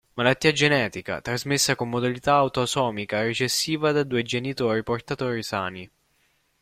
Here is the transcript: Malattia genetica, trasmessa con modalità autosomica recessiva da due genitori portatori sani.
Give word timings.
Malattia 0.15 0.51
genetica, 0.51 1.21
trasmessa 1.21 1.75
con 1.75 1.87
modalità 1.87 2.33
autosomica 2.33 3.21
recessiva 3.21 3.91
da 3.91 4.01
due 4.01 4.23
genitori 4.23 4.81
portatori 4.81 5.43
sani. 5.43 5.91